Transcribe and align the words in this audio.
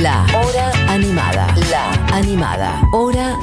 La 0.00 0.24
Hora 0.34 0.72
Animada. 0.88 1.54
La 1.70 1.92
Animada. 2.16 2.82
Hora 2.92 3.38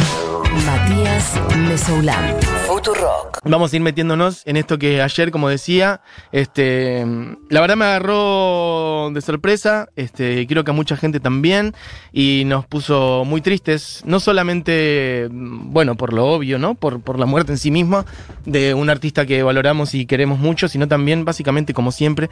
Matías 0.65 1.39
Mesoulán. 1.67 2.35
Futurock. 2.65 3.39
Vamos 3.43 3.71
a 3.71 3.75
ir 3.75 3.81
metiéndonos 3.83 4.41
en 4.47 4.57
esto 4.57 4.79
que 4.79 5.01
ayer, 5.01 5.29
como 5.29 5.47
decía, 5.47 6.01
este, 6.31 7.05
la 7.49 7.61
verdad 7.61 7.75
me 7.75 7.85
agarró 7.85 9.11
de 9.13 9.21
sorpresa, 9.21 9.89
este, 9.95 10.47
creo 10.47 10.63
que 10.63 10.71
a 10.71 10.73
mucha 10.73 10.97
gente 10.97 11.19
también, 11.19 11.75
y 12.11 12.43
nos 12.45 12.65
puso 12.65 13.23
muy 13.25 13.41
tristes, 13.41 14.01
no 14.05 14.19
solamente, 14.19 15.27
bueno, 15.31 15.95
por 15.95 16.13
lo 16.13 16.25
obvio, 16.25 16.57
¿no? 16.57 16.73
Por, 16.73 17.01
por 17.01 17.19
la 17.19 17.27
muerte 17.27 17.51
en 17.51 17.57
sí 17.59 17.69
misma 17.69 18.05
de 18.45 18.73
un 18.73 18.89
artista 18.89 19.25
que 19.25 19.43
valoramos 19.43 19.93
y 19.93 20.07
queremos 20.07 20.39
mucho, 20.39 20.67
sino 20.67 20.87
también, 20.87 21.25
básicamente, 21.25 21.73
como 21.73 21.91
siempre, 21.91 22.29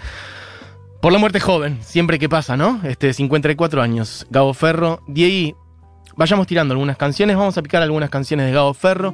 por 1.02 1.14
la 1.14 1.20
muerte 1.20 1.40
joven, 1.40 1.80
siempre 1.82 2.20
que 2.20 2.30
pasa, 2.30 2.58
¿no? 2.58 2.82
Este, 2.84 3.14
54 3.14 3.82
años, 3.82 4.26
Gabo 4.30 4.54
Ferro, 4.54 5.02
Diego, 5.08 5.58
vayamos 6.16 6.48
tirando 6.48 6.74
algunas 6.74 6.98
canciones, 6.98 7.38
vamos 7.38 7.58
a 7.58 7.62
picar 7.62 7.82
algunas 7.82 8.10
canciones 8.10 8.48
de 8.48 8.52
Gabo 8.54 8.74
Ferro. 8.74 9.14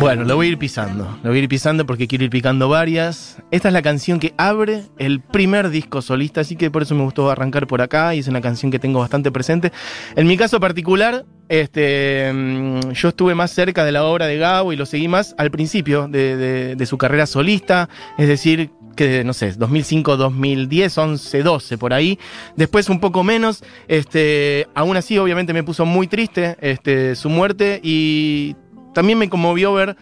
Bueno, 0.00 0.24
lo 0.24 0.36
voy 0.36 0.46
a 0.46 0.50
ir 0.50 0.58
pisando. 0.58 1.04
Lo 1.22 1.28
voy 1.28 1.40
a 1.40 1.42
ir 1.42 1.48
pisando 1.48 1.84
porque 1.84 2.08
quiero 2.08 2.24
ir 2.24 2.30
picando 2.30 2.70
varias. 2.70 3.36
Esta 3.50 3.68
es 3.68 3.74
la 3.74 3.82
canción 3.82 4.18
que 4.18 4.32
abre 4.38 4.84
el 4.96 5.20
primer 5.20 5.68
disco 5.68 6.00
solista, 6.00 6.40
así 6.40 6.56
que 6.56 6.70
por 6.70 6.80
eso 6.82 6.94
me 6.94 7.02
gustó 7.04 7.30
arrancar 7.30 7.66
por 7.66 7.82
acá 7.82 8.14
y 8.14 8.20
es 8.20 8.26
una 8.28 8.40
canción 8.40 8.72
que 8.72 8.78
tengo 8.78 8.98
bastante 9.00 9.30
presente. 9.30 9.72
En 10.16 10.26
mi 10.26 10.38
caso 10.38 10.58
particular, 10.58 11.26
este, 11.50 12.32
mm, 12.32 12.92
yo 12.92 13.08
estuve 13.10 13.34
más 13.34 13.50
cerca 13.50 13.84
de 13.84 13.92
la 13.92 14.04
obra 14.04 14.26
de 14.26 14.38
Gabo 14.38 14.72
y 14.72 14.76
lo 14.76 14.86
seguí 14.86 15.06
más 15.06 15.34
al 15.36 15.50
principio 15.50 16.08
de, 16.08 16.74
de- 16.76 16.86
su 16.86 16.96
carrera 16.96 17.26
solista, 17.26 17.90
es 18.16 18.26
decir, 18.26 18.70
que 18.96 19.22
no 19.22 19.34
sé, 19.34 19.52
2005, 19.52 20.16
2010, 20.16 20.96
11, 20.96 21.42
12 21.42 21.76
por 21.76 21.92
ahí. 21.92 22.18
Después 22.56 22.88
un 22.88 23.00
poco 23.00 23.22
menos, 23.22 23.62
este, 23.86 24.66
aún 24.74 24.96
así 24.96 25.18
obviamente 25.18 25.52
me 25.52 25.62
puso 25.62 25.84
muy 25.84 26.06
triste 26.08 26.56
este, 26.62 27.14
su 27.16 27.28
muerte 27.28 27.80
y 27.84 28.56
también 28.92 29.18
me 29.18 29.28
conmovió 29.28 29.72
ver 29.72 29.96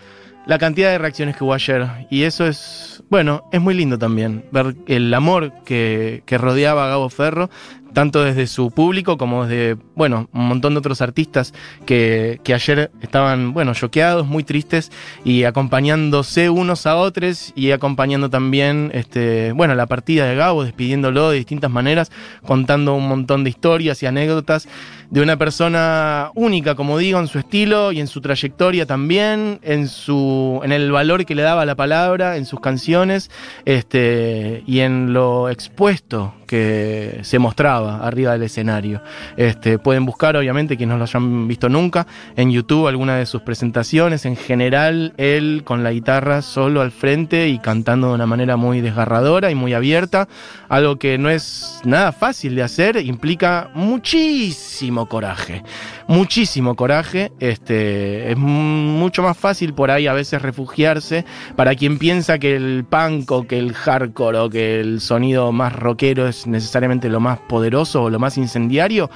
la 0.48 0.58
cantidad 0.58 0.90
de 0.90 0.98
reacciones 0.98 1.36
que 1.36 1.44
hubo 1.44 1.52
ayer. 1.52 1.86
Y 2.10 2.22
eso 2.22 2.46
es, 2.46 3.02
bueno, 3.10 3.44
es 3.52 3.60
muy 3.60 3.74
lindo 3.74 3.98
también, 3.98 4.46
ver 4.50 4.76
el 4.86 5.12
amor 5.12 5.52
que, 5.64 6.22
rodeaba 6.26 6.86
a 6.86 6.88
Gabo 6.88 7.10
Ferro, 7.10 7.50
tanto 7.92 8.22
desde 8.22 8.46
su 8.46 8.70
público 8.70 9.18
como 9.18 9.46
desde, 9.46 9.76
bueno, 9.94 10.28
un 10.32 10.48
montón 10.48 10.74
de 10.74 10.78
otros 10.78 11.00
artistas 11.02 11.54
que, 11.86 12.40
que 12.44 12.54
ayer 12.54 12.90
estaban, 13.00 13.52
bueno, 13.52 13.74
choqueados, 13.74 14.26
muy 14.26 14.44
tristes 14.44 14.90
y 15.24 15.44
acompañándose 15.44 16.50
unos 16.50 16.86
a 16.86 16.96
otros 16.96 17.52
y 17.54 17.70
acompañando 17.72 18.30
también, 18.30 18.90
este, 18.94 19.52
bueno, 19.52 19.74
la 19.74 19.86
partida 19.86 20.26
de 20.26 20.36
Gabo, 20.36 20.64
despidiéndolo 20.64 21.30
de 21.30 21.38
distintas 21.38 21.70
maneras, 21.70 22.10
contando 22.46 22.94
un 22.94 23.08
montón 23.08 23.44
de 23.44 23.50
historias 23.50 24.02
y 24.02 24.06
anécdotas 24.06 24.68
de 25.10 25.22
una 25.22 25.36
persona 25.36 26.30
única, 26.34 26.74
como 26.74 26.98
digo, 26.98 27.18
en 27.18 27.28
su 27.28 27.38
estilo 27.38 27.92
y 27.92 28.00
en 28.00 28.06
su 28.06 28.20
trayectoria 28.20 28.86
también, 28.86 29.58
en 29.62 29.88
su 29.88 30.60
en 30.62 30.72
el 30.72 30.92
valor 30.92 31.24
que 31.24 31.34
le 31.34 31.42
daba 31.42 31.64
la 31.64 31.74
palabra, 31.76 32.36
en 32.36 32.44
sus 32.44 32.60
canciones, 32.60 33.30
este 33.64 34.62
y 34.66 34.80
en 34.80 35.12
lo 35.12 35.48
expuesto 35.48 36.34
que 36.48 37.20
se 37.22 37.38
mostraba 37.38 37.98
arriba 38.04 38.32
del 38.32 38.42
escenario. 38.42 39.02
Este, 39.36 39.78
pueden 39.78 40.04
buscar, 40.06 40.36
obviamente, 40.36 40.76
quienes 40.76 40.94
no 40.94 40.98
lo 40.98 41.04
hayan 41.04 41.46
visto 41.46 41.68
nunca, 41.68 42.06
en 42.34 42.50
YouTube 42.50 42.88
alguna 42.88 43.16
de 43.16 43.26
sus 43.26 43.42
presentaciones. 43.42 44.24
En 44.24 44.34
general, 44.34 45.12
él 45.18 45.62
con 45.64 45.84
la 45.84 45.92
guitarra 45.92 46.42
solo 46.42 46.80
al 46.80 46.90
frente 46.90 47.48
y 47.48 47.58
cantando 47.58 48.08
de 48.08 48.14
una 48.14 48.26
manera 48.26 48.56
muy 48.56 48.80
desgarradora 48.80 49.50
y 49.50 49.54
muy 49.54 49.74
abierta. 49.74 50.26
Algo 50.68 50.96
que 50.96 51.18
no 51.18 51.30
es 51.30 51.80
nada 51.84 52.12
fácil 52.12 52.54
de 52.54 52.62
hacer, 52.62 52.96
implica 52.96 53.70
muchísimo 53.74 55.06
coraje. 55.06 55.62
Muchísimo 56.08 56.74
coraje. 56.74 57.32
Este, 57.38 58.32
es 58.32 58.36
mucho 58.38 59.22
más 59.22 59.36
fácil 59.36 59.74
por 59.74 59.90
ahí 59.90 60.06
a 60.06 60.14
veces 60.14 60.40
refugiarse 60.40 61.26
para 61.54 61.74
quien 61.74 61.98
piensa 61.98 62.38
que 62.38 62.56
el 62.56 62.86
punk 62.88 63.30
o 63.30 63.46
que 63.46 63.58
el 63.58 63.74
hardcore 63.74 64.38
o 64.38 64.48
que 64.48 64.80
el 64.80 65.02
sonido 65.02 65.52
más 65.52 65.74
rockero 65.74 66.26
es 66.26 66.46
necesariamente 66.46 67.10
lo 67.10 67.20
más 67.20 67.38
poderoso 67.40 68.04
o 68.04 68.10
lo 68.10 68.18
más 68.18 68.38
incendiario. 68.38 69.10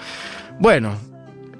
Bueno, 0.61 0.95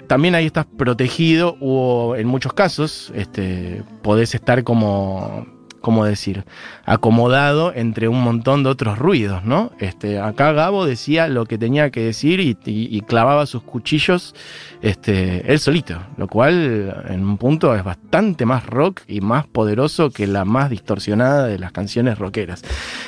también 0.05 0.35
ahí 0.35 0.45
estás 0.45 0.67
protegido 0.67 1.57
o 1.59 2.15
en 2.15 2.27
muchos 2.27 2.53
casos 2.53 3.11
este, 3.15 3.81
podés 4.03 4.35
estar 4.35 4.63
como, 4.63 5.47
¿cómo 5.83 6.05
decir? 6.05 6.45
Acomodado 6.85 7.73
entre 7.75 8.07
un 8.07 8.23
montón 8.23 8.63
de 8.63 8.69
otros 8.69 8.97
ruidos, 8.97 9.43
¿no? 9.43 9.71
Este, 9.79 10.17
acá 10.17 10.53
Gabo 10.53 10.85
decía 10.85 11.27
lo 11.27 11.45
que 11.45 11.57
tenía 11.57 11.91
que 11.91 11.99
decir 12.05 12.39
y, 12.39 13.01
clavaba 13.01 13.45
sus 13.45 13.63
cuchillos 13.63 14.33
este, 14.81 15.51
él 15.51 15.59
solito, 15.59 16.01
lo 16.15 16.27
cual 16.29 17.03
en 17.09 17.25
un 17.25 17.37
punto 17.37 17.75
es 17.75 17.83
bastante 17.83 18.45
más 18.45 18.65
rock 18.65 19.01
y 19.09 19.19
más 19.19 19.45
poderoso 19.45 20.09
que 20.09 20.25
la 20.25 20.45
más 20.45 20.69
distorsionada 20.69 21.47
de 21.47 21.59
las 21.59 21.73
canciones 21.73 22.17
rockeras. 22.17 22.63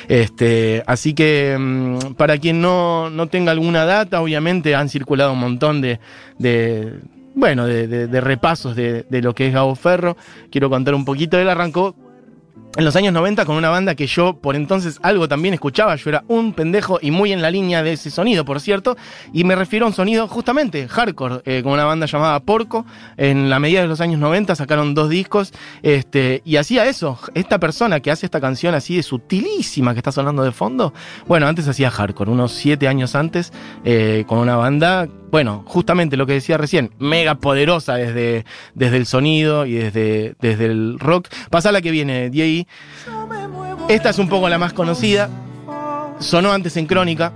Este, 0.08 0.82
así 0.86 1.14
que 1.14 1.56
mm, 1.58 2.12
para 2.14 2.36
quien 2.36 2.60
no, 2.60 3.08
no 3.08 3.26
tenga 3.28 3.52
alguna 3.52 3.86
data, 3.86 4.20
obviamente 4.20 4.74
han 4.74 4.90
circulado 4.90 5.32
un 5.32 5.40
montón 5.40 5.80
de, 5.80 5.98
de, 6.38 7.00
bueno, 7.34 7.66
de, 7.66 7.88
de- 7.88 8.06
de 8.06 8.20
repasos 8.20 8.76
de, 8.76 9.06
de 9.08 9.22
lo 9.22 9.34
que 9.34 9.46
es 9.48 9.54
Gabo 9.54 9.74
Ferro. 9.74 10.16
Quiero 10.50 10.68
contar 10.68 10.94
un 10.94 11.04
poquito. 11.06 11.38
Él 11.38 11.48
arrancó 11.48 11.94
en 12.76 12.84
los 12.84 12.94
años 12.96 13.12
90 13.12 13.44
con 13.44 13.56
una 13.56 13.70
banda 13.70 13.94
que 13.94 14.06
yo 14.06 14.34
por 14.34 14.54
entonces 14.54 14.98
algo 15.02 15.28
también 15.28 15.54
escuchaba, 15.54 15.96
yo 15.96 16.10
era 16.10 16.24
un 16.28 16.52
pendejo 16.52 16.98
y 17.00 17.10
muy 17.10 17.32
en 17.32 17.42
la 17.42 17.50
línea 17.50 17.82
de 17.82 17.94
ese 17.94 18.10
sonido, 18.10 18.44
por 18.44 18.60
cierto, 18.60 18.96
y 19.32 19.44
me 19.44 19.56
refiero 19.56 19.86
a 19.86 19.88
un 19.88 19.94
sonido 19.94 20.28
justamente 20.28 20.86
hardcore, 20.86 21.40
eh, 21.44 21.62
con 21.62 21.72
una 21.72 21.84
banda 21.84 22.06
llamada 22.06 22.38
Porco, 22.40 22.84
en 23.16 23.48
la 23.48 23.58
medida 23.58 23.80
de 23.80 23.88
los 23.88 24.00
años 24.00 24.20
90 24.20 24.54
sacaron 24.54 24.94
dos 24.94 25.08
discos, 25.08 25.52
este, 25.82 26.42
y 26.44 26.56
hacía 26.56 26.86
eso, 26.86 27.18
esta 27.34 27.58
persona 27.58 28.00
que 28.00 28.10
hace 28.10 28.26
esta 28.26 28.40
canción 28.40 28.74
así 28.74 28.96
de 28.96 29.02
sutilísima 29.02 29.94
que 29.94 30.00
está 30.00 30.12
sonando 30.12 30.42
de 30.42 30.52
fondo, 30.52 30.92
bueno, 31.26 31.46
antes 31.46 31.66
hacía 31.68 31.90
hardcore, 31.90 32.30
unos 32.30 32.52
siete 32.52 32.88
años 32.88 33.14
antes, 33.14 33.52
eh, 33.84 34.24
con 34.26 34.38
una 34.38 34.56
banda, 34.56 35.08
bueno, 35.30 35.64
justamente 35.66 36.16
lo 36.16 36.26
que 36.26 36.34
decía 36.34 36.56
recién, 36.56 36.92
mega 36.98 37.36
poderosa 37.36 37.94
desde, 37.94 38.44
desde 38.74 38.96
el 38.96 39.06
sonido 39.06 39.66
y 39.66 39.74
desde, 39.74 40.36
desde 40.40 40.66
el 40.66 40.98
rock. 40.98 41.28
Pasa 41.50 41.72
la 41.72 41.82
que 41.82 41.90
viene, 41.90 42.30
Diego. 42.30 42.68
Esta 43.88 44.10
es 44.10 44.18
un 44.18 44.28
poco 44.28 44.48
la 44.48 44.58
más 44.58 44.72
conocida. 44.72 45.28
Sonó 46.18 46.52
antes 46.52 46.76
en 46.78 46.86
Crónica, 46.86 47.32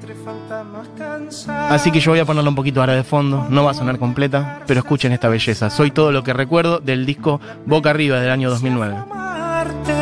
así 1.69 1.91
que 1.91 2.00
yo 2.00 2.12
voy 2.12 2.21
a 2.21 2.25
ponerla 2.25 2.49
un 2.49 2.56
poquito 2.56 2.81
ahora 2.81 2.95
de 2.95 3.05
fondo. 3.05 3.47
No 3.50 3.65
va 3.65 3.73
a 3.73 3.75
sonar 3.75 3.99
completa, 3.99 4.62
pero 4.67 4.81
escuchen 4.81 5.12
esta 5.12 5.29
belleza. 5.29 5.69
Soy 5.69 5.91
todo 5.91 6.12
lo 6.12 6.25
que 6.25 6.33
recuerdo 6.33 6.79
del 6.79 7.05
disco 7.05 7.41
Boca 7.67 7.91
Arriba 7.91 8.21
del 8.21 8.31
año 8.31 8.49
2009. 8.49 8.97
Amarte, 8.97 9.93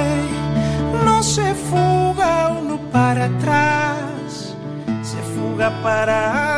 no 1.04 1.22
se 1.24 1.54
fuga 1.54 2.56
uno 2.60 2.78
para 2.92 3.24
atrás, 3.24 4.54
se 5.02 5.18
fuga 5.34 5.72
para 5.82 6.57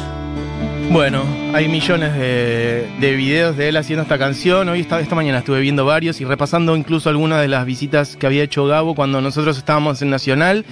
Bueno, 0.91 1.23
hay 1.53 1.69
millones 1.69 2.13
de, 2.15 2.85
de 2.99 3.15
videos 3.15 3.55
de 3.55 3.69
él 3.69 3.77
haciendo 3.77 4.03
esta 4.03 4.17
canción. 4.17 4.67
Hoy 4.67 4.81
esta, 4.81 4.99
esta 4.99 5.15
mañana 5.15 5.37
estuve 5.37 5.61
viendo 5.61 5.85
varios 5.85 6.19
y 6.19 6.25
repasando 6.25 6.75
incluso 6.75 7.07
algunas 7.07 7.39
de 7.39 7.47
las 7.47 7.65
visitas 7.65 8.17
que 8.17 8.25
había 8.25 8.43
hecho 8.43 8.65
Gabo 8.65 8.93
cuando 8.93 9.21
nosotros 9.21 9.57
estábamos 9.57 10.01
en 10.01 10.09
Nacional, 10.09 10.65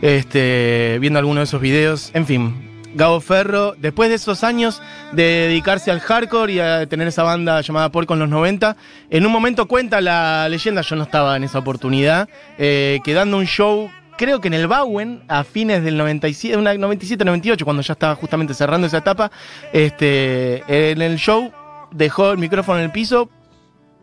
este, 0.00 0.96
viendo 0.98 1.18
algunos 1.18 1.42
de 1.42 1.44
esos 1.44 1.60
videos. 1.60 2.10
En 2.14 2.24
fin, 2.24 2.54
Gabo 2.96 3.20
Ferro, 3.20 3.74
después 3.76 4.08
de 4.08 4.14
esos 4.14 4.42
años 4.44 4.80
de 5.12 5.22
dedicarse 5.22 5.90
al 5.90 6.00
hardcore 6.00 6.54
y 6.54 6.60
a 6.60 6.86
tener 6.86 7.06
esa 7.06 7.22
banda 7.22 7.60
llamada 7.60 7.90
Porco 7.90 8.14
en 8.14 8.20
los 8.20 8.30
90, 8.30 8.74
en 9.10 9.26
un 9.26 9.32
momento 9.32 9.68
cuenta 9.68 10.00
la 10.00 10.48
leyenda, 10.48 10.80
yo 10.80 10.96
no 10.96 11.02
estaba 11.02 11.36
en 11.36 11.44
esa 11.44 11.58
oportunidad, 11.58 12.30
eh, 12.56 12.98
dando 13.04 13.36
un 13.36 13.44
show, 13.44 13.90
creo 14.16 14.40
que 14.40 14.48
en 14.48 14.54
el 14.54 14.66
Bowen, 14.66 15.22
a 15.28 15.44
fines 15.44 15.82
del 15.82 15.96
97, 15.96 16.56
97-98, 16.58 17.64
cuando 17.64 17.82
ya 17.82 17.92
estaba 17.92 18.14
justamente 18.14 18.54
cerrando 18.54 18.86
esa 18.86 18.98
etapa, 18.98 19.30
este, 19.72 20.62
en 20.68 21.02
el 21.02 21.16
show 21.16 21.52
dejó 21.90 22.32
el 22.32 22.38
micrófono 22.38 22.78
en 22.78 22.84
el 22.84 22.90
piso 22.90 23.30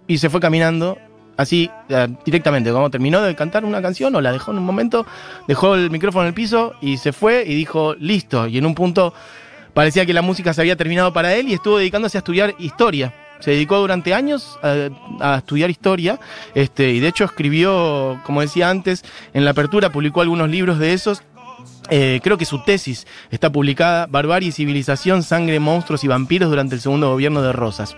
y 0.08 0.18
se 0.18 0.30
fue 0.30 0.40
caminando 0.40 0.98
así 1.38 1.70
eh, 1.90 2.08
directamente, 2.26 2.72
como 2.72 2.90
terminó 2.90 3.22
de 3.22 3.36
cantar 3.36 3.66
una 3.66 3.82
canción 3.82 4.16
o 4.16 4.22
la 4.22 4.32
dejó 4.32 4.52
en 4.52 4.60
un 4.60 4.66
momento, 4.66 5.06
dejó 5.48 5.76
el 5.76 5.90
micrófono 5.90 6.24
en 6.24 6.28
el 6.30 6.34
piso 6.34 6.74
y 6.82 6.98
se 6.98 7.12
fue 7.12 7.44
y 7.46 7.56
dijo, 7.56 7.96
listo, 7.96 8.48
y 8.48 8.58
en 8.58 8.66
un 8.66 8.76
punto 8.76 9.14
parecía 9.74 10.06
que 10.06 10.14
la 10.14 10.22
música 10.22 10.54
se 10.54 10.62
había 10.62 10.76
terminado 10.76 11.14
para 11.14 11.34
él 11.36 11.50
y 11.50 11.54
estuvo 11.54 11.78
dedicándose 11.78 12.18
a 12.18 12.20
estudiar 12.20 12.54
historia. 12.60 13.14
Se 13.44 13.52
dedicó 13.52 13.78
durante 13.78 14.14
años 14.14 14.58
a, 14.64 15.36
estudiar 15.36 15.70
historia 15.70 16.18
este, 16.56 16.92
y 16.92 17.02
de 17.02 17.10
hecho 17.10 17.26
escribió, 17.26 18.22
como 18.26 18.40
decía 18.40 18.70
antes, 18.70 19.04
en 19.34 19.44
la 19.44 19.52
apertura 19.52 19.92
publicó 19.92 20.22
algunos 20.22 20.50
libros 20.50 20.80
de 20.80 20.94
esos 20.94 21.24
eh, 21.90 22.22
creo 22.24 22.38
que 22.38 22.46
su 22.46 22.64
tesis 22.64 23.06
está 23.30 23.52
publicada, 23.52 24.08
Barbarie 24.08 24.50
y 24.50 24.52
Civilización, 24.54 25.24
Sangre, 25.24 25.60
Monstruos 25.60 26.06
y 26.06 26.08
Vampiros 26.08 26.50
durante 26.50 26.76
el 26.76 26.82
segundo 26.82 27.12
gobierno 27.12 27.42
de 27.42 27.52
Rosas. 27.52 27.98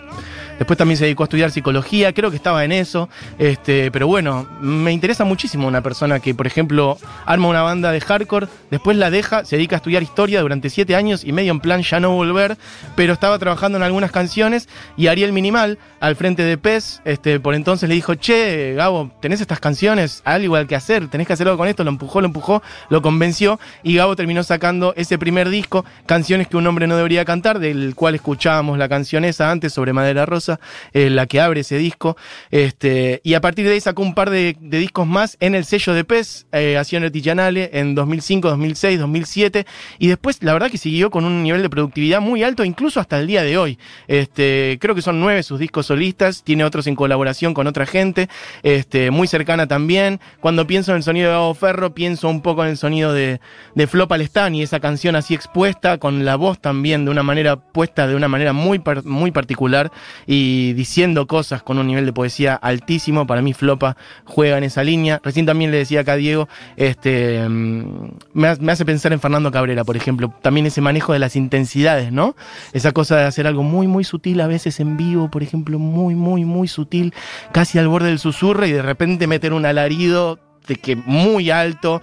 Después 0.58 0.78
también 0.78 0.96
se 0.96 1.04
dedicó 1.04 1.22
a 1.22 1.26
estudiar 1.26 1.50
psicología, 1.50 2.12
creo 2.12 2.30
que 2.30 2.36
estaba 2.36 2.64
en 2.64 2.72
eso, 2.72 3.08
este, 3.38 3.90
pero 3.90 4.06
bueno, 4.06 4.46
me 4.60 4.92
interesa 4.92 5.24
muchísimo 5.24 5.68
una 5.68 5.82
persona 5.82 6.20
que, 6.20 6.34
por 6.34 6.46
ejemplo, 6.46 6.98
arma 7.26 7.48
una 7.48 7.62
banda 7.62 7.92
de 7.92 8.00
hardcore, 8.00 8.48
después 8.70 8.96
la 8.96 9.10
deja, 9.10 9.44
se 9.44 9.56
dedica 9.56 9.76
a 9.76 9.78
estudiar 9.78 10.02
historia 10.02 10.40
durante 10.40 10.70
siete 10.70 10.96
años 10.96 11.24
y 11.24 11.32
medio 11.32 11.52
en 11.52 11.60
plan 11.60 11.82
ya 11.82 12.00
no 12.00 12.10
volver, 12.12 12.56
pero 12.94 13.12
estaba 13.12 13.38
trabajando 13.38 13.76
en 13.78 13.84
algunas 13.84 14.10
canciones 14.10 14.68
y 14.96 15.08
Ariel 15.08 15.32
Minimal, 15.32 15.78
al 16.00 16.16
frente 16.16 16.42
de 16.42 16.56
PES, 16.58 17.02
este, 17.04 17.40
por 17.40 17.54
entonces 17.54 17.88
le 17.88 17.94
dijo, 17.94 18.14
che, 18.14 18.74
Gabo, 18.74 19.10
tenés 19.20 19.40
estas 19.40 19.60
canciones, 19.60 20.22
algo 20.24 20.44
igual 20.44 20.66
que 20.66 20.76
hacer, 20.76 21.08
tenés 21.08 21.26
que 21.26 21.32
hacer 21.32 21.46
algo 21.46 21.58
con 21.58 21.68
esto, 21.68 21.84
lo 21.84 21.90
empujó, 21.90 22.20
lo 22.20 22.26
empujó, 22.26 22.62
lo 22.88 23.02
convenció 23.02 23.58
y 23.82 23.96
Gabo 23.96 24.16
terminó 24.16 24.42
sacando 24.42 24.94
ese 24.96 25.18
primer 25.18 25.48
disco, 25.48 25.84
Canciones 26.06 26.48
que 26.48 26.56
un 26.56 26.66
hombre 26.66 26.86
no 26.86 26.96
debería 26.96 27.24
cantar, 27.24 27.58
del 27.58 27.94
cual 27.94 28.14
escuchábamos 28.14 28.78
la 28.78 28.88
canción 28.88 29.24
esa 29.24 29.50
antes 29.50 29.72
sobre 29.72 29.92
Madera 29.92 30.24
Rosa, 30.24 30.45
eh, 30.92 31.10
la 31.10 31.26
que 31.26 31.40
abre 31.40 31.60
ese 31.60 31.78
disco. 31.78 32.16
Este, 32.50 33.20
y 33.24 33.34
a 33.34 33.40
partir 33.40 33.66
de 33.66 33.72
ahí 33.72 33.80
sacó 33.80 34.02
un 34.02 34.14
par 34.14 34.30
de, 34.30 34.56
discos 34.60 35.06
más 35.06 35.36
en 35.40 35.54
el 35.54 35.64
sello 35.64 35.94
de 35.94 36.04
PES, 36.04 36.46
eh, 36.52 36.76
Azione 36.76 37.06
Artigianale, 37.06 37.70
en 37.72 37.94
2005, 37.94 38.48
2006, 38.48 38.98
2007. 38.98 39.66
Y 39.98 40.08
después, 40.08 40.42
la 40.42 40.52
verdad 40.52 40.70
que 40.70 40.78
siguió 40.78 41.10
con 41.10 41.24
un 41.24 41.42
nivel 41.42 41.62
de 41.62 41.70
productividad 41.70 42.20
muy 42.20 42.42
alto, 42.42 42.64
incluso 42.64 43.00
hasta 43.00 43.18
el 43.18 43.26
día 43.26 43.42
de 43.42 43.58
hoy. 43.58 43.78
Este, 44.08 44.78
creo 44.80 44.94
que 44.94 45.02
son 45.02 45.20
nueve 45.20 45.42
sus 45.42 45.58
discos 45.58 45.86
solistas, 45.86 46.42
tiene 46.42 46.64
otros 46.64 46.86
en 46.86 46.96
colaboración 46.96 47.54
con 47.54 47.66
otra 47.66 47.86
gente, 47.86 48.28
este, 48.62 49.10
muy 49.10 49.26
cercana 49.26 49.66
también. 49.66 50.20
Cuando 50.40 50.66
pienso 50.66 50.92
en 50.92 50.98
el 50.98 51.02
sonido 51.02 51.28
de 51.28 51.34
Gabo 51.34 51.54
Ferro, 51.54 51.94
pienso 51.94 52.28
un 52.28 52.42
poco 52.42 52.64
en 52.64 52.70
el 52.70 52.76
sonido 52.76 53.12
de, 53.12 53.40
de 53.74 53.86
Flo 53.86 54.08
Palestani, 54.08 54.62
esa 54.62 54.80
canción 54.80 55.16
así 55.16 55.34
expuesta, 55.34 55.98
con 55.98 56.24
la 56.24 56.36
voz 56.36 56.60
también 56.60 57.04
de 57.04 57.10
una 57.10 57.22
manera 57.22 57.56
puesta, 57.56 58.06
de 58.06 58.14
una 58.14 58.28
manera 58.28 58.52
muy, 58.52 58.82
muy 59.04 59.30
particular 59.30 59.90
y 60.26 60.35
diciendo 60.74 61.26
cosas 61.26 61.62
con 61.62 61.78
un 61.78 61.86
nivel 61.86 62.06
de 62.06 62.12
poesía 62.12 62.54
altísimo. 62.54 63.26
Para 63.26 63.42
mí 63.42 63.52
Flopa 63.52 63.96
juega 64.24 64.58
en 64.58 64.64
esa 64.64 64.82
línea. 64.82 65.20
Recién 65.22 65.46
también 65.46 65.70
le 65.70 65.78
decía 65.78 66.00
acá 66.00 66.12
a 66.12 66.16
Diego, 66.16 66.48
este, 66.76 67.48
mm, 67.48 68.10
me 68.34 68.72
hace 68.72 68.84
pensar 68.84 69.12
en 69.12 69.20
Fernando 69.20 69.50
Cabrera, 69.50 69.84
por 69.84 69.96
ejemplo, 69.96 70.32
también 70.42 70.66
ese 70.66 70.80
manejo 70.80 71.12
de 71.12 71.18
las 71.18 71.36
intensidades, 71.36 72.12
¿no? 72.12 72.36
Esa 72.72 72.92
cosa 72.92 73.16
de 73.16 73.24
hacer 73.24 73.46
algo 73.46 73.62
muy, 73.62 73.86
muy 73.86 74.04
sutil, 74.04 74.40
a 74.40 74.46
veces 74.46 74.80
en 74.80 74.96
vivo, 74.96 75.30
por 75.30 75.42
ejemplo, 75.42 75.78
muy, 75.78 76.14
muy, 76.14 76.44
muy 76.44 76.68
sutil, 76.68 77.14
casi 77.52 77.78
al 77.78 77.88
borde 77.88 78.08
del 78.08 78.18
susurro 78.18 78.66
y 78.66 78.72
de 78.72 78.82
repente 78.82 79.26
meter 79.26 79.52
un 79.52 79.66
alarido 79.66 80.38
de 80.66 80.76
que 80.76 80.96
muy 80.96 81.50
alto. 81.50 82.02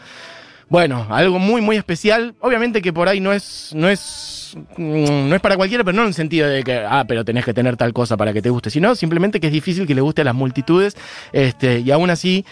Bueno, 0.73 1.05
algo 1.11 1.37
muy, 1.37 1.61
muy 1.61 1.75
especial. 1.75 2.33
Obviamente 2.39 2.81
que 2.81 2.91
por 2.91 3.07
ahí 3.07 3.19
no 3.19 3.31
es, 3.31 3.73
no 3.75 3.89
es, 3.89 4.57
mm, 4.75 5.29
no 5.29 5.35
es 5.35 5.39
para 5.39 5.55
cualquiera, 5.55 5.83
pero 5.83 5.95
no 5.95 6.01
en 6.01 6.07
el 6.07 6.13
sentido 6.15 6.49
de 6.49 6.63
que, 6.63 6.79
ah, 6.79 7.05
pero 7.07 7.23
tenés 7.23 7.45
que 7.45 7.53
tener 7.53 7.77
tal 7.77 7.93
cosa 7.93 8.17
para 8.17 8.33
que 8.33 8.41
te 8.41 8.49
guste, 8.49 8.71
sino 8.71 8.95
simplemente 8.95 9.39
que 9.39 9.45
es 9.45 9.53
difícil 9.53 9.85
que 9.85 9.93
le 9.93 10.01
guste 10.01 10.21
a 10.21 10.25
las 10.25 10.33
multitudes. 10.33 10.97
Este, 11.31 11.81
y 11.81 11.91
aún 11.91 12.09
así, 12.09 12.43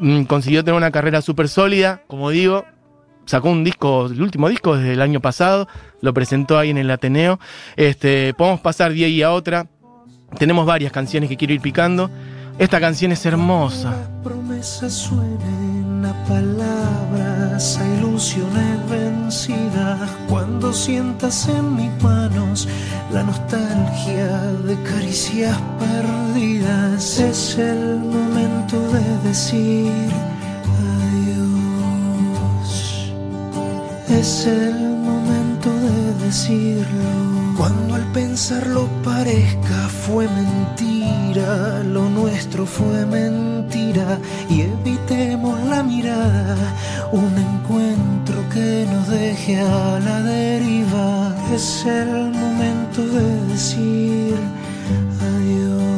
mm, 0.00 0.24
consiguió 0.24 0.64
tener 0.64 0.76
una 0.76 0.90
carrera 0.90 1.22
súper 1.22 1.48
sólida, 1.48 2.02
como 2.08 2.30
digo. 2.30 2.64
Sacó 3.26 3.48
un 3.48 3.62
disco, 3.62 4.06
el 4.06 4.22
último 4.22 4.48
disco 4.48 4.76
desde 4.76 4.94
el 4.94 5.00
año 5.00 5.20
pasado, 5.20 5.68
lo 6.00 6.12
presentó 6.12 6.58
ahí 6.58 6.70
en 6.70 6.78
el 6.78 6.90
Ateneo. 6.90 7.38
Este, 7.76 8.34
podemos 8.34 8.58
pasar 8.58 8.92
de 8.92 9.04
ahí 9.04 9.22
a 9.22 9.30
otra. 9.30 9.68
Tenemos 10.36 10.66
varias 10.66 10.90
canciones 10.90 11.28
que 11.28 11.36
quiero 11.36 11.54
ir 11.54 11.60
picando. 11.60 12.10
Esta 12.58 12.80
canción 12.80 13.12
es 13.12 13.24
hermosa. 13.24 13.92
Las 13.92 14.08
promesas 14.24 14.92
suenen 14.92 16.04
a 16.04 17.27
a 17.58 17.84
ilusiones 17.98 18.88
vencidas. 18.88 20.08
Cuando 20.28 20.72
sientas 20.72 21.48
en 21.48 21.74
mis 21.74 21.90
manos 22.00 22.68
la 23.12 23.24
nostalgia 23.24 24.28
de 24.64 24.80
caricias 24.84 25.58
perdidas, 25.80 27.18
es 27.18 27.58
el 27.58 27.98
momento 27.98 28.78
de 28.92 29.28
decir 29.28 29.90
adiós. 31.18 32.70
Es 34.08 34.46
el 34.46 34.78
momento 35.08 35.68
de 35.68 36.14
decirlo. 36.26 37.37
Cuando 37.58 37.96
al 37.96 38.04
pensarlo 38.12 38.88
parezca 39.02 39.88
fue 40.06 40.28
mentira, 40.28 41.82
lo 41.82 42.08
nuestro 42.08 42.64
fue 42.64 43.04
mentira 43.04 44.20
y 44.48 44.60
evitemos 44.60 45.60
la 45.64 45.82
mirada, 45.82 46.56
un 47.10 47.36
encuentro 47.36 48.48
que 48.54 48.86
nos 48.92 49.08
deje 49.08 49.60
a 49.60 49.98
la 49.98 50.22
deriva. 50.22 51.34
Es 51.52 51.84
el 51.84 52.30
momento 52.30 53.02
de 53.02 53.46
decir 53.46 54.36
adiós. 55.20 55.88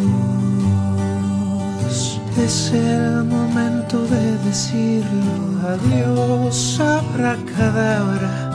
Es 2.39 2.73
el 2.73 3.25
momento 3.25 3.99
de 4.07 4.39
decirlo. 4.49 5.51
Adiós, 5.75 6.81
de 6.81 8.50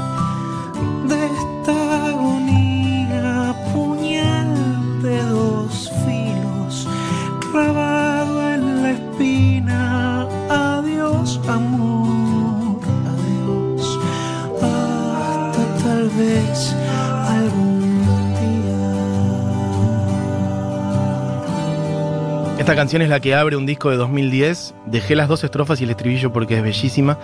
Esta 22.65 22.75
canción 22.75 23.03
es 23.03 23.09
la 23.09 23.19
que 23.19 23.35
abre 23.35 23.57
un 23.57 23.67
disco 23.67 23.91
de 23.91 23.97
2010. 23.97 24.73
Dejé 24.87 25.15
las 25.15 25.27
dos 25.27 25.43
estrofas 25.43 25.79
y 25.81 25.83
el 25.83 25.91
estribillo 25.91 26.33
porque 26.33 26.57
es 26.57 26.63
bellísima. 26.63 27.19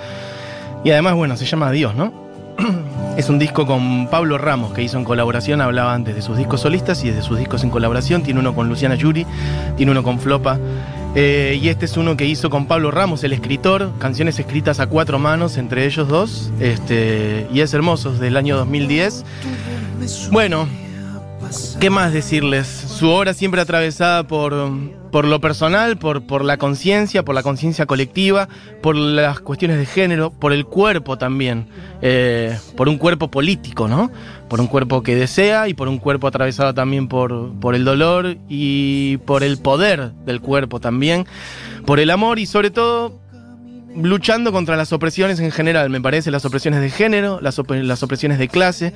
Y 0.84 0.92
además, 0.92 1.16
bueno, 1.16 1.36
se 1.36 1.48
llama 1.48 1.70
Adiós, 1.70 1.96
¿no? 1.96 2.14
Es 3.18 3.28
un 3.28 3.40
disco 3.40 3.66
con 3.66 4.08
Pablo 4.08 4.38
Ramos 4.38 4.72
que 4.72 4.84
hizo 4.84 5.00
en 5.00 5.04
colaboración, 5.04 5.60
hablaba 5.60 5.96
antes 5.96 6.14
de 6.14 6.22
sus 6.22 6.38
discos 6.38 6.62
solistas 6.62 7.04
y 7.04 7.10
de 7.10 7.24
sus 7.24 7.40
discos 7.40 7.64
en 7.64 7.72
colaboración. 7.72 8.22
Tiene 8.22 8.40
uno 8.40 8.54
con 8.54 8.70
Luciana 8.70 8.94
Yuri, 8.94 9.26
tiene 9.78 9.92
uno 9.92 10.04
con 10.04 10.20
Flopa. 10.20 10.60
Eh, 11.16 11.58
y 11.60 11.70
este 11.70 11.86
es 11.86 11.98
uno 11.98 12.16
que 12.16 12.28
hizo 12.28 12.52
con 12.52 12.68
Pablo 12.68 12.92
Ramos, 12.92 13.24
el 13.24 13.34
escritor, 13.34 13.90
canciones 13.98 14.38
escritas 14.38 14.80
a 14.80 14.90
cuatro 14.90 15.18
manos 15.18 15.58
entre 15.58 15.88
ellos 15.88 16.08
dos. 16.08 16.52
Este, 16.60 17.48
y 17.52 17.62
es 17.62 17.74
hermoso, 17.74 18.14
del 18.14 18.38
año 18.38 18.58
2010. 18.58 19.26
Bueno, 20.32 20.68
¿Qué 21.80 21.90
más 21.90 22.14
decirles? 22.14 22.68
Su 22.68 23.10
obra 23.10 23.34
siempre 23.34 23.60
atravesada 23.60 24.24
por, 24.24 24.54
por 25.12 25.26
lo 25.26 25.42
personal, 25.42 25.98
por, 25.98 26.24
por 26.24 26.44
la 26.44 26.58
conciencia, 26.58 27.24
por 27.24 27.36
la 27.36 27.44
conciencia 27.44 27.86
colectiva, 27.86 28.48
por 28.82 28.96
las 28.96 29.42
cuestiones 29.42 29.78
de 29.78 29.86
género, 29.86 30.32
por 30.32 30.54
el 30.54 30.66
cuerpo 30.66 31.18
también, 31.18 31.68
eh, 32.02 32.58
por 32.78 32.90
un 32.90 32.98
cuerpo 32.98 33.30
político, 33.30 33.88
¿no? 33.88 34.10
Por 34.48 34.62
un 34.62 34.68
cuerpo 34.68 35.04
que 35.04 35.16
desea 35.16 35.68
y 35.68 35.74
por 35.74 35.88
un 35.88 36.00
cuerpo 36.00 36.28
atravesado 36.28 36.74
también 36.74 37.08
por, 37.08 37.54
por 37.60 37.76
el 37.76 37.84
dolor 37.84 38.38
y 38.50 39.18
por 39.26 39.44
el 39.44 39.58
poder 39.58 40.12
del 40.26 40.42
cuerpo 40.42 40.80
también, 40.80 41.26
por 41.86 42.00
el 42.00 42.10
amor 42.10 42.40
y 42.40 42.46
sobre 42.46 42.72
todo 42.72 43.21
luchando 43.96 44.52
contra 44.52 44.76
las 44.76 44.94
opresiones 44.94 45.40
en 45.40 45.52
general, 45.52 45.90
me 45.90 46.02
parece, 46.02 46.32
las 46.32 46.46
opresiones 46.46 46.82
de 46.82 46.90
género, 46.90 47.40
las, 47.42 47.60
las 47.70 48.04
opresiones 48.04 48.40
de 48.40 48.48
clase. 48.48 48.94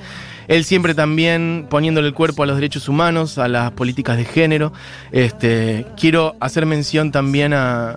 Él 0.48 0.64
siempre 0.64 0.94
también 0.94 1.66
poniéndole 1.68 2.08
el 2.08 2.14
cuerpo 2.14 2.42
a 2.42 2.46
los 2.46 2.56
derechos 2.56 2.88
humanos, 2.88 3.38
a 3.38 3.48
las 3.48 3.72
políticas 3.72 4.16
de 4.16 4.24
género. 4.24 4.72
Este, 5.12 5.86
quiero 5.96 6.36
hacer 6.40 6.66
mención 6.66 7.12
también 7.12 7.52
a, 7.52 7.96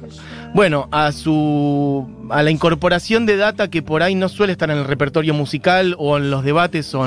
bueno, 0.54 0.88
a 0.92 1.12
su 1.12 2.08
a 2.30 2.44
la 2.44 2.52
incorporación 2.52 3.26
de 3.26 3.38
data 3.38 3.70
que 3.70 3.82
por 3.82 4.04
ahí 4.04 4.16
no 4.16 4.30
suele 4.30 4.52
estar 4.52 4.70
en 4.70 4.78
el 4.78 4.86
repertorio 4.86 5.34
musical 5.34 5.96
o 5.98 6.18
en 6.18 6.30
los 6.32 6.44
debates 6.44 6.94
o 6.94 7.06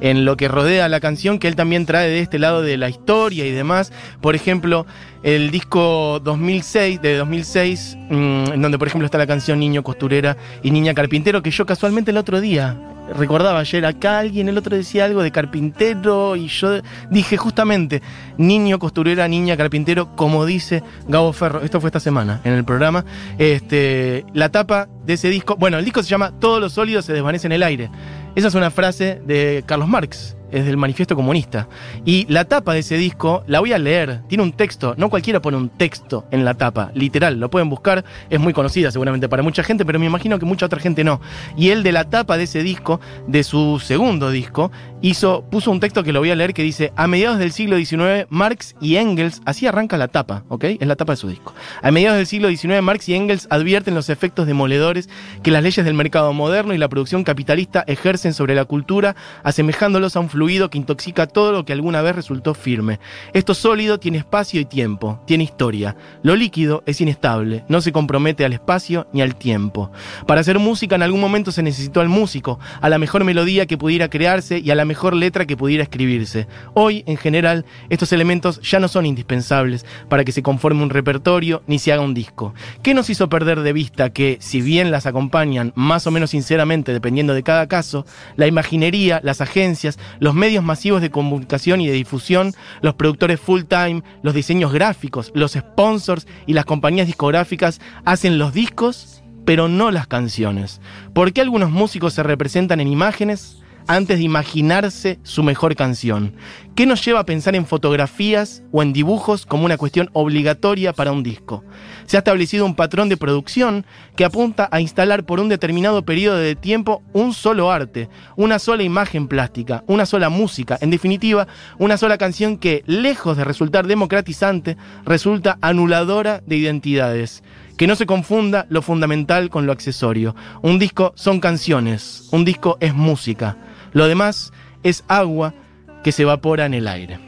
en, 0.00 0.24
lo 0.24 0.36
que 0.36 0.48
rodea 0.48 0.88
la 0.88 1.00
canción, 1.00 1.38
que 1.38 1.48
él 1.48 1.56
también 1.56 1.86
trae 1.86 2.08
de 2.08 2.20
este 2.20 2.38
lado 2.38 2.62
de 2.62 2.76
la 2.76 2.88
historia 2.88 3.46
y 3.46 3.50
demás. 3.50 3.92
Por 4.20 4.34
ejemplo, 4.34 4.86
el 5.24 5.50
disco 5.50 6.20
2006 6.22 7.00
de 7.00 7.16
2006, 7.16 7.96
mm, 8.10 8.52
en 8.52 8.62
donde 8.62 8.78
por 8.78 8.86
ejemplo 8.86 9.06
está 9.06 9.16
la 9.16 9.26
canción 9.26 9.58
Niño 9.58 9.82
Costurera 9.82 10.36
y 10.62 10.70
Niña 10.70 10.92
Carpintero, 10.92 11.42
que 11.42 11.50
yo 11.50 11.64
casualmente 11.64 12.10
el 12.10 12.18
otro 12.18 12.42
día 12.42 12.78
recordaba 13.16 13.58
ayer 13.60 13.84
acá 13.86 14.18
alguien, 14.18 14.48
el 14.48 14.58
otro 14.58 14.76
decía 14.76 15.04
algo 15.04 15.22
de 15.22 15.30
carpintero 15.30 16.36
y 16.36 16.48
yo 16.48 16.80
dije 17.10 17.36
justamente 17.36 18.02
niño 18.38 18.78
costurera, 18.78 19.28
niña 19.28 19.56
carpintero, 19.56 20.14
como 20.16 20.46
dice 20.46 20.82
Gabo 21.08 21.32
Ferro. 21.32 21.62
Esto 21.62 21.80
fue 21.80 21.88
esta 21.88 22.00
semana 22.00 22.40
en 22.44 22.52
el 22.52 22.64
programa. 22.64 23.04
Este, 23.38 24.24
la 24.32 24.50
tapa 24.50 24.88
de 25.04 25.14
ese 25.14 25.28
disco, 25.28 25.56
bueno, 25.56 25.78
el 25.78 25.84
disco 25.84 26.02
se 26.02 26.08
llama 26.08 26.32
Todos 26.38 26.60
los 26.60 26.72
sólidos 26.72 27.04
se 27.04 27.12
desvanecen 27.12 27.52
en 27.52 27.56
el 27.56 27.62
aire. 27.62 27.90
Esa 28.34 28.48
es 28.48 28.54
una 28.54 28.70
frase 28.70 29.20
de 29.24 29.64
Carlos 29.66 29.88
Marx 29.88 30.36
es 30.54 30.64
del 30.64 30.76
Manifiesto 30.76 31.16
Comunista. 31.16 31.68
Y 32.04 32.26
la 32.32 32.44
tapa 32.44 32.74
de 32.74 32.80
ese 32.80 32.96
disco, 32.96 33.42
la 33.48 33.58
voy 33.58 33.72
a 33.72 33.78
leer, 33.78 34.22
tiene 34.28 34.44
un 34.44 34.52
texto, 34.52 34.94
no 34.96 35.10
cualquiera 35.10 35.42
pone 35.42 35.56
un 35.56 35.68
texto 35.68 36.26
en 36.30 36.44
la 36.44 36.54
tapa, 36.54 36.92
literal, 36.94 37.40
lo 37.40 37.50
pueden 37.50 37.68
buscar, 37.68 38.04
es 38.30 38.38
muy 38.38 38.52
conocida 38.52 38.92
seguramente 38.92 39.28
para 39.28 39.42
mucha 39.42 39.64
gente, 39.64 39.84
pero 39.84 39.98
me 39.98 40.06
imagino 40.06 40.38
que 40.38 40.46
mucha 40.46 40.66
otra 40.66 40.78
gente 40.78 41.02
no. 41.02 41.20
Y 41.56 41.70
él 41.70 41.82
de 41.82 41.90
la 41.90 42.04
tapa 42.04 42.36
de 42.36 42.44
ese 42.44 42.62
disco, 42.62 43.00
de 43.26 43.42
su 43.42 43.80
segundo 43.80 44.30
disco, 44.30 44.70
hizo, 45.02 45.44
puso 45.50 45.72
un 45.72 45.80
texto 45.80 46.04
que 46.04 46.12
lo 46.12 46.20
voy 46.20 46.30
a 46.30 46.36
leer 46.36 46.54
que 46.54 46.62
dice, 46.62 46.92
a 46.94 47.08
mediados 47.08 47.40
del 47.40 47.50
siglo 47.50 47.76
XIX, 47.76 48.26
Marx 48.28 48.76
y 48.80 48.96
Engels, 48.96 49.42
así 49.44 49.66
arranca 49.66 49.96
la 49.96 50.06
tapa, 50.06 50.44
¿ok? 50.48 50.64
Es 50.78 50.86
la 50.86 50.94
tapa 50.94 51.14
de 51.14 51.16
su 51.16 51.28
disco. 51.28 51.52
A 51.82 51.90
mediados 51.90 52.16
del 52.16 52.28
siglo 52.28 52.48
XIX, 52.48 52.80
Marx 52.80 53.08
y 53.08 53.14
Engels 53.14 53.48
advierten 53.50 53.96
los 53.96 54.08
efectos 54.08 54.46
demoledores 54.46 55.08
que 55.42 55.50
las 55.50 55.64
leyes 55.64 55.84
del 55.84 55.94
mercado 55.94 56.32
moderno 56.32 56.74
y 56.74 56.78
la 56.78 56.88
producción 56.88 57.24
capitalista 57.24 57.82
ejercen 57.88 58.34
sobre 58.34 58.54
la 58.54 58.64
cultura, 58.66 59.16
asemejándolos 59.42 60.14
a 60.14 60.20
un 60.20 60.30
flujo 60.30 60.43
que 60.44 60.78
intoxica 60.78 61.26
todo 61.26 61.52
lo 61.52 61.64
que 61.64 61.72
alguna 61.72 62.02
vez 62.02 62.14
resultó 62.14 62.54
firme. 62.54 63.00
Esto 63.32 63.54
sólido 63.54 63.98
tiene 63.98 64.18
espacio 64.18 64.60
y 64.60 64.64
tiempo, 64.64 65.20
tiene 65.26 65.44
historia. 65.44 65.96
Lo 66.22 66.36
líquido 66.36 66.82
es 66.86 67.00
inestable, 67.00 67.64
no 67.68 67.80
se 67.80 67.92
compromete 67.92 68.44
al 68.44 68.52
espacio 68.52 69.06
ni 69.12 69.22
al 69.22 69.36
tiempo. 69.36 69.90
Para 70.26 70.42
hacer 70.42 70.58
música 70.58 70.96
en 70.96 71.02
algún 71.02 71.20
momento 71.20 71.50
se 71.50 71.62
necesitó 71.62 72.00
al 72.00 72.08
músico, 72.08 72.60
a 72.80 72.88
la 72.88 72.98
mejor 72.98 73.24
melodía 73.24 73.66
que 73.66 73.78
pudiera 73.78 74.08
crearse 74.08 74.58
y 74.58 74.70
a 74.70 74.74
la 74.74 74.84
mejor 74.84 75.14
letra 75.14 75.46
que 75.46 75.56
pudiera 75.56 75.82
escribirse. 75.82 76.46
Hoy, 76.74 77.04
en 77.06 77.16
general, 77.16 77.64
estos 77.88 78.12
elementos 78.12 78.60
ya 78.60 78.80
no 78.80 78.88
son 78.88 79.06
indispensables 79.06 79.86
para 80.08 80.24
que 80.24 80.32
se 80.32 80.42
conforme 80.42 80.82
un 80.82 80.90
repertorio 80.90 81.62
ni 81.66 81.78
se 81.78 81.92
haga 81.92 82.02
un 82.02 82.14
disco. 82.14 82.54
¿Qué 82.82 82.92
nos 82.92 83.08
hizo 83.08 83.28
perder 83.28 83.60
de 83.60 83.72
vista 83.72 84.10
que, 84.10 84.36
si 84.40 84.60
bien 84.60 84.90
las 84.90 85.06
acompañan 85.06 85.72
más 85.74 86.06
o 86.06 86.10
menos 86.10 86.30
sinceramente 86.30 86.92
dependiendo 86.92 87.34
de 87.34 87.42
cada 87.42 87.66
caso, 87.66 88.04
la 88.36 88.46
imaginería, 88.46 89.20
las 89.22 89.40
agencias, 89.40 89.98
los 90.20 90.33
medios 90.34 90.64
masivos 90.64 91.00
de 91.00 91.10
comunicación 91.10 91.80
y 91.80 91.86
de 91.86 91.92
difusión, 91.92 92.52
los 92.82 92.94
productores 92.94 93.40
full 93.40 93.62
time, 93.62 94.02
los 94.22 94.34
diseños 94.34 94.72
gráficos, 94.72 95.32
los 95.34 95.52
sponsors 95.52 96.26
y 96.46 96.52
las 96.52 96.64
compañías 96.64 97.06
discográficas 97.06 97.80
hacen 98.04 98.38
los 98.38 98.52
discos, 98.52 99.22
pero 99.44 99.68
no 99.68 99.90
las 99.90 100.06
canciones. 100.06 100.80
¿Por 101.12 101.32
qué 101.32 101.40
algunos 101.40 101.70
músicos 101.70 102.14
se 102.14 102.22
representan 102.22 102.80
en 102.80 102.88
imágenes? 102.88 103.63
Antes 103.86 104.18
de 104.18 104.24
imaginarse 104.24 105.18
su 105.22 105.42
mejor 105.42 105.76
canción? 105.76 106.34
¿Qué 106.74 106.86
nos 106.86 107.04
lleva 107.04 107.20
a 107.20 107.26
pensar 107.26 107.54
en 107.54 107.66
fotografías 107.66 108.62
o 108.72 108.82
en 108.82 108.92
dibujos 108.92 109.46
como 109.46 109.64
una 109.64 109.76
cuestión 109.76 110.10
obligatoria 110.12 110.92
para 110.92 111.12
un 111.12 111.22
disco? 111.22 111.62
Se 112.06 112.16
ha 112.16 112.18
establecido 112.18 112.66
un 112.66 112.74
patrón 112.74 113.08
de 113.08 113.16
producción 113.16 113.86
que 114.16 114.24
apunta 114.24 114.68
a 114.72 114.80
instalar 114.80 115.24
por 115.24 115.38
un 115.38 115.48
determinado 115.48 116.04
periodo 116.04 116.36
de 116.36 116.56
tiempo 116.56 117.02
un 117.12 117.32
solo 117.32 117.70
arte, 117.70 118.08
una 118.36 118.58
sola 118.58 118.82
imagen 118.82 119.28
plástica, 119.28 119.84
una 119.86 120.04
sola 120.04 120.30
música, 120.30 120.76
en 120.80 120.90
definitiva, 120.90 121.46
una 121.78 121.96
sola 121.96 122.18
canción 122.18 122.58
que, 122.58 122.82
lejos 122.86 123.36
de 123.36 123.44
resultar 123.44 123.86
democratizante, 123.86 124.76
resulta 125.04 125.58
anuladora 125.60 126.42
de 126.44 126.56
identidades. 126.56 127.44
Que 127.76 127.86
no 127.86 127.96
se 127.96 128.06
confunda 128.06 128.66
lo 128.68 128.82
fundamental 128.82 129.50
con 129.50 129.66
lo 129.66 129.72
accesorio. 129.72 130.36
Un 130.62 130.78
disco 130.78 131.12
son 131.16 131.40
canciones, 131.40 132.28
un 132.30 132.44
disco 132.44 132.78
es 132.80 132.94
música. 132.94 133.56
Lo 133.94 134.08
demás 134.08 134.52
es 134.82 135.04
agua 135.08 135.54
que 136.02 136.12
se 136.12 136.22
evapora 136.22 136.66
en 136.66 136.74
el 136.74 136.86
aire. 136.88 137.18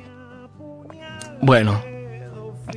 Bueno, 1.41 1.81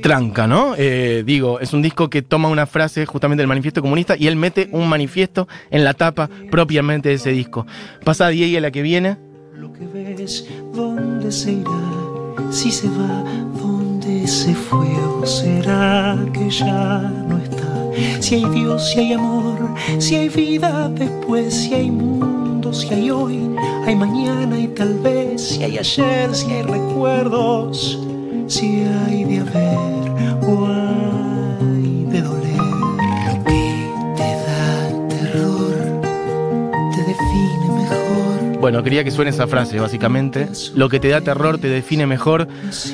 tranca, 0.00 0.46
¿no? 0.46 0.74
Eh, 0.76 1.24
digo, 1.26 1.60
es 1.60 1.72
un 1.72 1.82
disco 1.82 2.08
que 2.08 2.22
toma 2.22 2.48
una 2.48 2.66
frase 2.66 3.04
justamente 3.04 3.42
del 3.42 3.48
manifiesto 3.48 3.82
comunista 3.82 4.16
y 4.16 4.28
él 4.28 4.36
mete 4.36 4.68
un 4.72 4.88
manifiesto 4.88 5.48
en 5.70 5.84
la 5.84 5.94
tapa 5.94 6.30
propiamente 6.50 7.08
de 7.08 7.16
ese 7.16 7.30
disco. 7.30 7.66
Pasa 8.04 8.28
Diego 8.28 8.58
a 8.58 8.60
la 8.60 8.70
que 8.70 8.82
viene. 8.82 9.18
Lo 9.54 9.72
que 9.72 9.86
ves, 9.86 10.48
¿dónde 10.72 11.32
se 11.32 11.52
irá? 11.52 12.50
Si 12.50 12.70
se 12.70 12.88
va, 12.88 13.24
¿dónde 13.60 14.26
se 14.26 14.54
fue? 14.54 14.88
¿O 15.20 15.26
será 15.26 16.16
que 16.32 16.48
ya 16.48 17.00
no 17.28 17.38
está? 17.38 18.20
Si 18.20 18.36
hay 18.36 18.44
Dios, 18.50 18.88
si 18.90 19.00
hay 19.00 19.12
amor, 19.14 19.74
si 19.98 20.14
hay 20.14 20.28
vida 20.28 20.88
después, 20.88 21.52
si 21.52 21.74
hay 21.74 21.90
mundo 21.90 22.29
si 22.72 22.88
hay 22.94 23.10
hoy, 23.10 23.56
hay 23.86 23.96
mañana 23.96 24.58
y 24.58 24.68
tal 24.68 24.94
vez, 25.00 25.42
si 25.42 25.64
hay 25.64 25.78
ayer, 25.78 26.34
si 26.34 26.50
hay 26.52 26.62
recuerdos, 26.62 27.98
si 28.46 28.84
hay 28.84 29.24
de 29.24 29.40
haber 29.40 30.10
o 30.48 30.89
Bueno, 38.70 38.84
quería 38.84 39.02
que 39.02 39.10
suene 39.10 39.32
esa 39.32 39.48
frase, 39.48 39.80
básicamente. 39.80 40.46
Lo 40.76 40.88
que 40.88 41.00
te 41.00 41.08
da 41.08 41.20
terror 41.20 41.58
te 41.58 41.66
define 41.66 42.06
mejor. 42.06 42.46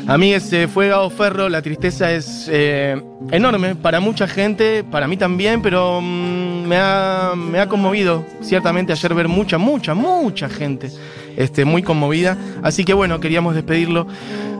A 0.06 0.16
mí 0.16 0.32
ese 0.32 0.68
fue 0.68 0.88
Gao 0.88 1.10
Ferro, 1.10 1.50
la 1.50 1.60
tristeza 1.60 2.12
es 2.12 2.48
eh, 2.50 2.98
enorme 3.30 3.74
para 3.74 4.00
mucha 4.00 4.26
gente, 4.26 4.84
para 4.84 5.06
mí 5.06 5.18
también, 5.18 5.60
pero... 5.60 6.00
Mm, 6.00 6.46
me 6.66 6.78
ha, 6.78 7.32
me 7.36 7.60
ha 7.60 7.68
conmovido, 7.68 8.24
ciertamente, 8.40 8.92
ayer 8.92 9.14
ver 9.14 9.28
mucha, 9.28 9.58
mucha, 9.58 9.94
mucha 9.94 10.48
gente 10.48 10.90
este, 11.36 11.64
muy 11.64 11.82
conmovida. 11.82 12.36
Así 12.62 12.84
que 12.84 12.92
bueno, 12.92 13.20
queríamos 13.20 13.54
despedirlo 13.54 14.06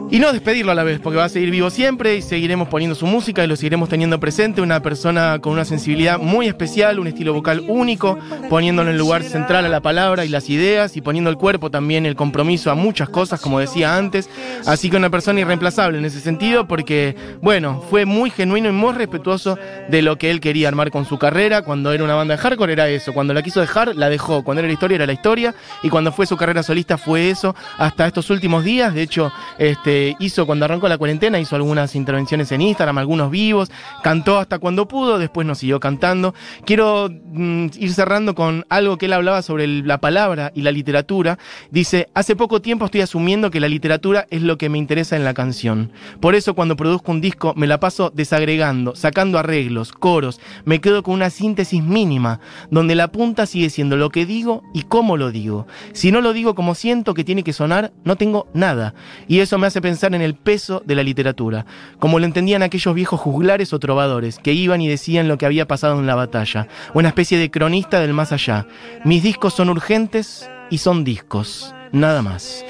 y 0.09 0.21
no 0.21 0.33
despedirlo 0.33 0.71
a 0.71 0.75
la 0.75 0.85
vez, 0.85 1.01
porque 1.01 1.19
va 1.19 1.25
a 1.25 1.29
seguir 1.29 1.51
vivo 1.51 1.69
siempre 1.69 2.17
y 2.17 2.23
seguiremos 2.23 2.69
poniendo 2.69 2.95
su 2.95 3.07
música 3.07 3.43
y 3.43 3.49
lo 3.49 3.57
seguiremos 3.57 3.89
teniendo 3.89 4.21
presente. 4.21 4.61
Una 4.61 4.81
persona 4.81 5.41
con 5.41 5.53
una 5.53 5.65
sensibilidad 5.65 6.19
muy 6.19 6.47
especial, 6.47 7.01
un 7.01 7.09
estilo 7.09 7.35
vocal 7.35 7.65
único, 7.67 8.17
poniéndolo 8.49 8.89
en 8.89 8.95
el 8.95 9.01
lugar 9.01 9.25
central 9.25 9.65
a 9.65 9.69
la 9.69 9.81
palabra 9.81 10.25
y 10.25 10.29
las 10.29 10.49
ideas 10.49 10.97
y 10.97 11.01
poniendo 11.01 11.29
el 11.29 11.37
cuerpo 11.37 11.71
también 11.71 12.07
el 12.07 12.15
compromiso 12.15 12.71
a 12.71 12.77
muchas 12.77 13.09
cosas, 13.09 13.41
como 13.41 13.59
decía 13.59 13.97
antes. 13.97 14.31
Así 14.65 14.91
que 14.91 14.97
una 14.97 15.11
persona 15.11 15.41
irreemplazable 15.41 15.99
en 15.99 16.05
ese 16.05 16.21
sentido, 16.21 16.69
porque, 16.69 17.17
bueno, 17.43 17.83
fue 17.91 18.05
muy 18.05 18.31
genuino 18.31 18.69
y 18.69 18.73
muy 18.73 18.93
respetuoso 18.93 19.59
de 19.89 20.03
lo 20.03 20.19
que 20.19 20.31
él 20.31 20.41
quería 20.41 20.69
armar 20.69 20.93
con 20.93 21.05
su 21.05 21.19
carrera. 21.19 21.63
Cuando 21.63 21.93
era 21.93 22.05
una 22.05 22.15
banda 22.15 22.37
de 22.37 22.43
hardcore 22.43 22.73
era 22.73 22.89
eso, 22.89 23.13
cuando 23.13 23.35
la 23.35 23.43
quiso 23.43 23.61
dejar, 23.61 23.97
la 23.97 24.09
dejó. 24.09 24.45
Cuando 24.45 24.61
era 24.61 24.69
la 24.69 24.75
historia, 24.75 24.95
era 24.95 25.07
la 25.07 25.15
historia. 25.15 25.55
Y 25.83 25.89
cuando 25.89 26.13
fue 26.13 26.27
su 26.27 26.37
carrera 26.37 26.63
solista, 26.63 26.97
fue 26.97 27.29
eso 27.29 27.57
hasta 27.77 28.07
estos 28.07 28.31
últimos 28.31 28.63
días. 28.63 28.95
De 28.95 29.03
hecho, 29.03 29.33
este 29.59 29.96
hizo 30.19 30.47
cuando 30.47 30.65
arrancó 30.65 30.89
la 30.89 30.99
cuarentena, 30.99 31.39
hizo 31.39 31.57
algunas 31.57 31.95
intervenciones 31.95 32.51
en 32.53 32.61
Instagram, 32.63 32.99
algunos 32.99 33.31
vivos, 33.31 33.71
cantó 34.03 34.39
hasta 34.39 34.59
cuando 34.59 34.89
pudo, 34.89 35.19
después 35.19 35.47
nos 35.47 35.59
siguió 35.59 35.81
cantando. 35.81 36.35
Quiero 36.65 37.09
mm, 37.11 37.67
ir 37.79 37.93
cerrando 37.93 38.35
con 38.35 38.65
algo 38.69 38.99
que 38.99 39.07
él 39.07 39.13
hablaba 39.13 39.43
sobre 39.43 39.67
la 39.67 39.99
palabra 39.99 40.53
y 40.55 40.63
la 40.63 40.73
literatura. 40.73 41.39
Dice, 41.71 42.09
hace 42.15 42.37
poco 42.37 42.61
tiempo 42.61 42.85
estoy 42.85 43.01
asumiendo 43.01 43.51
que 43.51 43.61
la 43.61 43.69
literatura 43.69 44.27
es 44.31 44.43
lo 44.43 44.59
que 44.59 44.69
me 44.69 44.79
interesa 44.79 45.17
en 45.17 45.25
la 45.25 45.35
canción. 45.35 45.93
Por 46.21 46.35
eso 46.35 46.55
cuando 46.55 46.77
produzco 46.77 47.13
un 47.13 47.21
disco 47.21 47.55
me 47.57 47.67
la 47.67 47.81
paso 47.81 48.11
desagregando, 48.15 48.95
sacando 48.97 49.39
arreglos, 49.39 49.93
coros, 49.93 50.41
me 50.65 50.81
quedo 50.81 51.03
con 51.03 51.15
una 51.15 51.31
síntesis 51.31 51.83
mínima, 51.83 52.41
donde 52.71 52.95
la 52.95 53.09
punta 53.09 53.47
sigue 53.47 53.71
siendo 53.71 53.97
lo 53.97 54.11
que 54.11 54.27
digo 54.27 54.63
y 54.75 54.83
cómo 54.83 55.17
lo 55.17 55.31
digo. 55.31 55.67
Si 55.93 56.13
no 56.13 56.21
lo 56.21 56.33
digo 56.33 56.55
como 56.55 56.75
siento 56.75 57.15
que 57.15 57.25
tiene 57.25 57.43
que 57.43 57.53
sonar, 57.53 57.93
no 58.05 58.17
tengo 58.17 58.49
nada. 58.55 58.95
Y 59.29 59.41
eso 59.41 59.59
me 59.59 59.67
hace 59.67 59.81
pensar 59.87 60.17
en 60.17 60.21
el 60.21 60.35
peso 60.35 60.83
de 60.85 60.97
la 60.97 61.05
literatura, 61.05 61.65
como 62.01 62.19
lo 62.19 62.25
entendían 62.25 62.65
aquellos 62.65 62.93
viejos 62.93 63.21
juglares 63.21 63.73
o 63.73 63.79
trovadores, 63.79 64.41
que 64.41 64.53
iban 64.53 64.81
y 64.81 64.89
decían 64.89 65.29
lo 65.29 65.39
que 65.39 65.47
había 65.47 65.69
pasado 65.69 66.01
en 66.01 66.09
la 66.09 66.17
batalla, 66.17 66.67
una 66.93 67.07
especie 67.07 67.39
de 67.39 67.53
cronista 67.53 68.01
del 68.01 68.13
más 68.13 68.33
allá. 68.33 68.67
Mis 69.05 69.23
discos 69.23 69.55
son 69.55 69.69
urgentes 69.69 70.51
y 70.71 70.79
son 70.79 71.05
discos, 71.05 71.73
nada 71.93 72.21
más. 72.21 72.65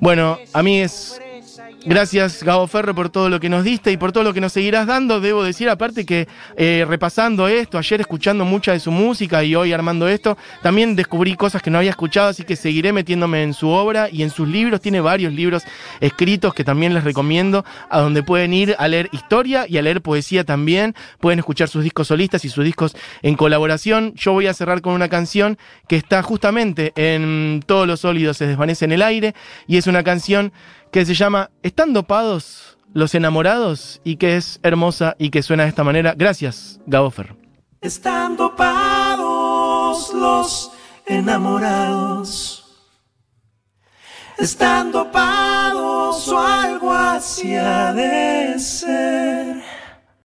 Bueno, 0.00 0.36
a 0.52 0.64
mí 0.64 0.80
es 0.80 1.20
Gracias, 1.84 2.42
Gabo 2.42 2.66
Ferro, 2.66 2.92
por 2.92 3.08
todo 3.08 3.28
lo 3.28 3.38
que 3.38 3.48
nos 3.48 3.62
diste 3.62 3.92
y 3.92 3.96
por 3.96 4.10
todo 4.10 4.24
lo 4.24 4.34
que 4.34 4.40
nos 4.40 4.52
seguirás 4.52 4.88
dando. 4.88 5.20
Debo 5.20 5.44
decir, 5.44 5.68
aparte 5.68 6.04
que 6.04 6.26
eh, 6.56 6.84
repasando 6.86 7.46
esto, 7.46 7.78
ayer 7.78 8.00
escuchando 8.00 8.44
mucha 8.44 8.72
de 8.72 8.80
su 8.80 8.90
música 8.90 9.44
y 9.44 9.54
hoy 9.54 9.72
armando 9.72 10.08
esto, 10.08 10.36
también 10.60 10.96
descubrí 10.96 11.36
cosas 11.36 11.62
que 11.62 11.70
no 11.70 11.78
había 11.78 11.90
escuchado, 11.90 12.28
así 12.28 12.42
que 12.42 12.56
seguiré 12.56 12.92
metiéndome 12.92 13.44
en 13.44 13.54
su 13.54 13.68
obra 13.68 14.08
y 14.10 14.24
en 14.24 14.30
sus 14.30 14.48
libros. 14.48 14.80
Tiene 14.80 15.00
varios 15.00 15.32
libros 15.32 15.62
escritos 16.00 16.52
que 16.52 16.64
también 16.64 16.94
les 16.94 17.04
recomiendo, 17.04 17.64
a 17.88 18.00
donde 18.00 18.24
pueden 18.24 18.52
ir 18.54 18.74
a 18.76 18.88
leer 18.88 19.08
historia 19.12 19.64
y 19.68 19.78
a 19.78 19.82
leer 19.82 20.02
poesía 20.02 20.42
también. 20.42 20.96
Pueden 21.20 21.38
escuchar 21.38 21.68
sus 21.68 21.84
discos 21.84 22.08
solistas 22.08 22.44
y 22.44 22.48
sus 22.48 22.64
discos 22.64 22.96
en 23.22 23.36
colaboración. 23.36 24.14
Yo 24.16 24.32
voy 24.32 24.48
a 24.48 24.52
cerrar 24.52 24.82
con 24.82 24.94
una 24.94 25.08
canción 25.08 25.58
que 25.86 25.96
está 25.96 26.22
justamente 26.24 26.92
en 26.96 27.62
Todos 27.64 27.86
los 27.86 28.00
sólidos 28.00 28.36
se 28.36 28.48
desvanece 28.48 28.84
en 28.84 28.92
el 28.92 29.02
aire 29.02 29.34
y 29.68 29.76
es 29.76 29.86
una 29.86 30.02
canción 30.02 30.52
que 30.90 31.04
se 31.04 31.14
llama 31.14 31.50
¿Están 31.62 31.92
dopados 31.92 32.78
los 32.94 33.14
enamorados? 33.14 34.00
y 34.04 34.16
que 34.16 34.36
es 34.36 34.60
hermosa 34.62 35.14
y 35.18 35.30
que 35.30 35.42
suena 35.42 35.64
de 35.64 35.68
esta 35.70 35.84
manera. 35.84 36.14
Gracias, 36.16 36.80
Gabo 36.86 37.10
Ferro. 37.10 37.36
Están 37.80 38.36
dopados 38.36 40.12
los 40.14 40.72
enamorados. 41.06 42.64
Están 44.38 44.92
dopados 44.92 46.28
o 46.28 46.38
algo 46.38 46.92
hacia 46.92 47.92
de 47.92 48.58
ser. 48.58 49.62